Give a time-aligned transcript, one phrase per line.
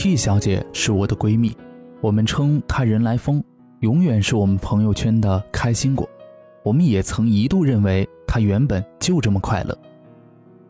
[0.00, 1.56] T 小姐是我的闺蜜，
[2.00, 3.42] 我们称她人来疯，
[3.80, 6.08] 永远是我们朋友圈的开心果。
[6.62, 9.76] 我们也曾一度认为她原本就这么快乐。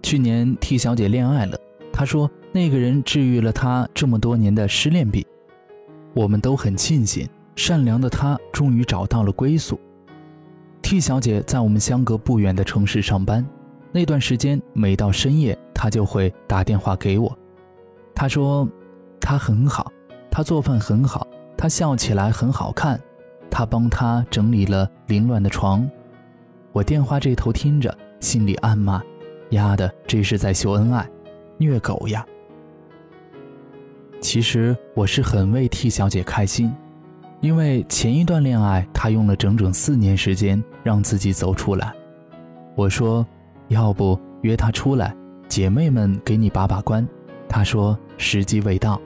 [0.02, 1.58] 去年 T 小姐恋爱了，
[1.92, 5.22] 她说那个人治愈了她这么多年的失恋病。
[6.14, 9.78] 我们都很庆幸，善良的她终于找到了归宿。
[10.80, 13.46] T 小姐在我们相隔不远的城市上班，
[13.92, 17.38] 那段时间每到深夜，她就会打电话给我，
[18.14, 18.66] 她说。
[19.28, 19.92] 他很好，
[20.30, 22.98] 他做饭很好，他笑起来很好看，
[23.50, 25.86] 他帮他整理了凌乱的床。
[26.72, 29.02] 我电话这头听着，心里暗骂
[29.52, 31.06] ：“丫的，这是在秀恩爱，
[31.58, 32.24] 虐狗呀！”
[34.18, 36.74] 其实我是很为 T 小姐开心，
[37.42, 41.92] 因为前一段恋爱她用了整整四年时间让自己走出来。
[42.74, 43.26] 我说
[43.68, 45.14] ：“要不约她出来，
[45.48, 47.06] 姐妹们给你把把关。”
[47.46, 48.98] 她说：“时机未到。”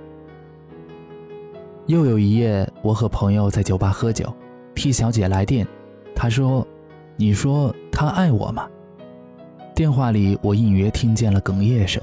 [1.87, 4.33] 又有一夜，我和朋友在酒吧喝酒
[4.75, 5.67] ，T 小姐来电，
[6.15, 6.67] 她说
[7.17, 8.69] ：“你说他爱我吗？”
[9.75, 12.01] 电话里我隐约听见了哽咽声，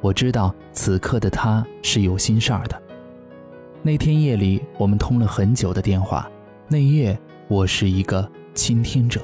[0.00, 2.80] 我知道此刻的他是有心事儿的。
[3.82, 6.30] 那天夜里，我们通了很久的电话，
[6.68, 7.18] 那夜
[7.48, 9.20] 我是一个倾听者。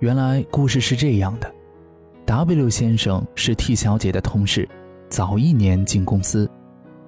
[0.00, 1.50] 原来故事是这样的
[2.26, 4.68] ：W 先生是 T 小姐的同事，
[5.08, 6.50] 早一年进公司。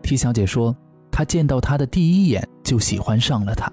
[0.03, 0.77] T 小姐说，
[1.11, 3.73] 她见到他的第一眼就喜欢上了他。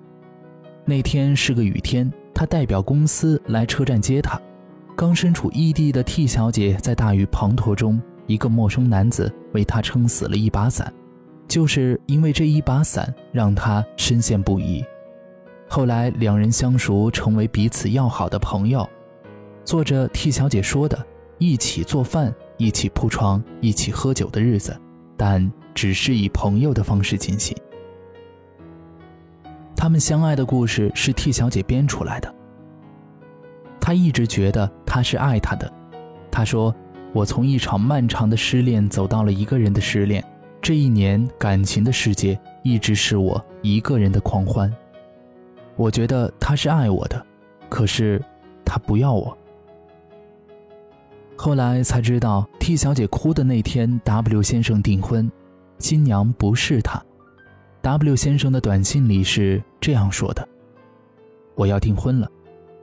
[0.85, 4.39] 那天是个雨天，她代表公司来车站接他。
[4.95, 10.93] 刚身处异地的 T 小姐在大雨滂沱中，一个陌生男子为她撑死了一把伞，
[11.47, 14.83] 就是因为这一把伞，让她深陷不已。
[15.67, 18.87] 后来两人相熟，成为彼此要好的朋友，
[19.63, 21.05] 做着 T 小姐说的
[21.37, 24.75] 一起做饭、一起铺床、一起喝酒的日子，
[25.15, 25.51] 但。
[25.79, 27.55] 只是以朋友的方式进行。
[29.77, 32.35] 他们相爱的故事是 T 小姐编出来的。
[33.79, 35.71] 她一直觉得他是爱她的。
[36.29, 36.75] 她说
[37.15, 40.21] ：“我从一场漫长的失恋走到了一个人的失恋，
[40.61, 44.69] 这一年感情的世界一直是我一个人的狂欢。
[45.77, 47.25] 我觉得他是爱我的，
[47.69, 48.21] 可是
[48.65, 49.37] 他不要我。”
[51.37, 55.31] 后来才知道，T 小姐哭的那天，W 先生订婚。
[55.79, 57.01] 新娘不是他
[57.81, 60.47] ，W 先生的短信里是这样说的
[61.55, 62.29] ：“我要订婚了，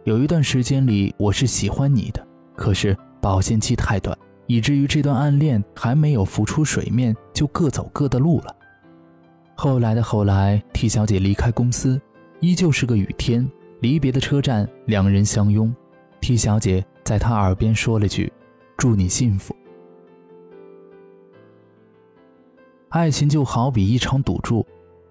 [0.05, 8.57] 有一段时间里我是喜欢你的，可是保鲜期太短，以至于这段暗恋还没有浮出水面就各走各的路了。”
[9.55, 12.01] 后来的后来，T 小姐离开公司，
[12.41, 13.47] 依旧是个雨天，
[13.81, 15.73] 离别的车站，两人相拥
[16.21, 18.33] ，T 小姐在他耳边说了句
[18.77, 19.55] ：“祝你幸福。”
[22.97, 24.65] 爱情就好比一场赌注，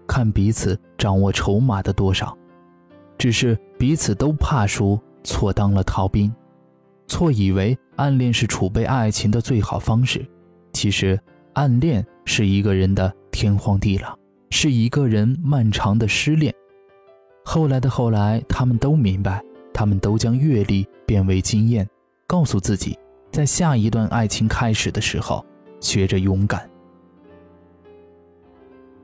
[0.07, 2.35] 看彼此掌握筹码的多少。
[3.15, 6.33] 只是彼此都怕输，错当了逃兵，
[7.05, 10.25] 错以为暗恋是储备爱情的最好方式。
[10.73, 11.19] 其实，
[11.53, 14.17] 暗恋是一个人的天荒地老，
[14.49, 16.51] 是一个人漫长的失恋。
[17.43, 21.87] 后来的后来，他们都明白，他们都将阅历变为经验，
[22.25, 22.97] 告诉自己，
[23.31, 25.45] 在下一段爱情开始的时候，
[25.79, 26.67] 学着勇敢。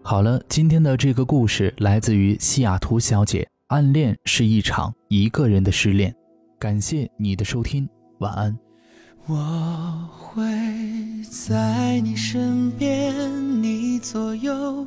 [0.04, 3.48] 好了，今天的这个故事来自于西雅图小姐。
[3.68, 6.14] 暗恋是一场一个人的失恋。
[6.60, 7.88] 感谢你的收听，
[8.18, 8.58] 晚安。
[9.28, 10.44] 我会
[11.30, 14.86] 在你身边，你左右，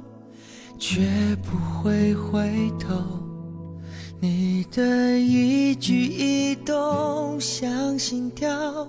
[0.79, 1.09] 绝
[1.43, 2.95] 不会回头。
[4.21, 8.87] 你的一举一动像心跳，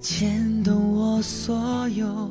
[0.00, 2.30] 牵动我所有。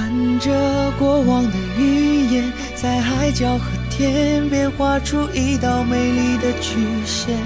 [0.00, 0.50] 看着
[0.98, 7.36] 过往的云烟，在海角和天边画出一道美丽的曲线，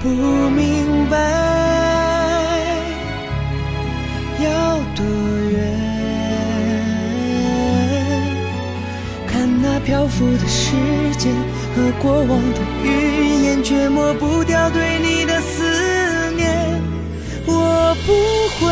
[0.00, 1.18] 不明白
[4.38, 5.04] 要多
[5.50, 5.58] 远。
[9.26, 10.76] 看那漂浮的时
[11.18, 11.34] 间
[11.74, 16.80] 和过往的云烟，却抹不掉对你的思念。
[17.46, 18.12] 我不
[18.64, 18.71] 会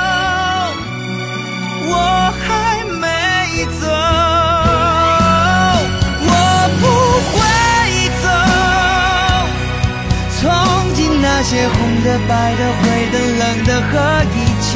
[12.03, 13.91] 的、白的、灰的、冷的和
[14.33, 14.69] 一切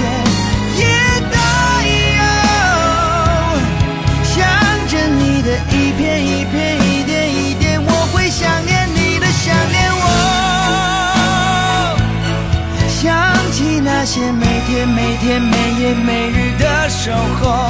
[0.77, 0.83] 也
[1.31, 1.35] 带
[2.17, 2.21] 有，
[4.23, 4.35] 想
[4.87, 10.03] 着你的一片一片、一点一点，我会想念你的，想念我。
[12.87, 13.03] 想
[13.51, 17.11] 起那些每天每天每夜每日的守
[17.41, 17.69] 候。